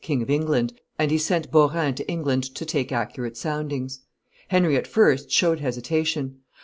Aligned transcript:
King 0.03 0.23
of 0.23 0.31
England, 0.31 0.73
and 0.97 1.11
he 1.11 1.19
sent 1.19 1.51
Beaurain 1.51 1.93
to 1.93 2.07
England 2.09 2.43
to 2.55 2.65
take 2.65 2.91
accurate 2.91 3.37
soundings. 3.37 3.99
Henry 4.47 4.75
at 4.75 4.87
first 4.87 5.29
showed 5.29 5.59
hesitation. 5.59 6.39